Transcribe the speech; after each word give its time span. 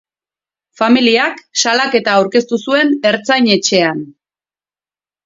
Familiak 0.81 1.35
salaketa 1.63 2.15
aurkeztu 2.21 2.59
zuen 2.69 2.89
ertzain-etxean. 3.11 4.01